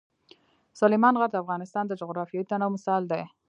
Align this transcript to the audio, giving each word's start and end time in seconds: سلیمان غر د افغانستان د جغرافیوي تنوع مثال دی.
سلیمان 0.79 1.13
غر 1.19 1.29
د 1.31 1.37
افغانستان 1.43 1.83
د 1.87 1.93
جغرافیوي 2.01 2.45
تنوع 2.49 2.69
مثال 2.75 3.01
دی. 3.11 3.21